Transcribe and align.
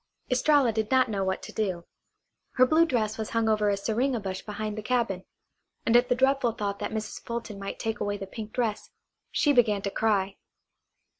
Estralla 0.31 0.71
did 0.73 0.89
not 0.89 1.09
know 1.11 1.23
what 1.23 1.43
to 1.43 1.51
do. 1.53 1.85
Her 2.53 2.65
blue 2.65 2.87
dress 2.87 3.19
was 3.19 3.29
hung 3.29 3.47
over 3.47 3.69
a 3.69 3.77
syringa 3.77 4.19
bush 4.19 4.41
behind 4.41 4.75
the 4.75 4.81
cabin. 4.81 5.25
And 5.85 5.95
at 5.95 6.09
the 6.09 6.15
dreadful 6.15 6.53
thought 6.53 6.79
that 6.79 6.89
Mrs. 6.89 7.21
Fulton 7.23 7.59
might 7.59 7.77
take 7.77 7.99
away 7.99 8.17
the 8.17 8.25
pink 8.25 8.51
dress 8.51 8.89
she 9.29 9.53
began 9.53 9.83
to 9.83 9.91
cry. 9.91 10.37